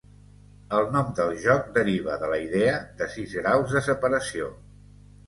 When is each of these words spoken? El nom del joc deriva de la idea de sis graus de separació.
El 0.77 0.87
nom 0.93 1.11
del 1.19 1.35
joc 1.43 1.67
deriva 1.75 2.15
de 2.23 2.29
la 2.31 2.39
idea 2.45 2.71
de 3.03 3.09
sis 3.17 3.37
graus 3.43 3.77
de 3.77 3.83
separació. 3.89 4.49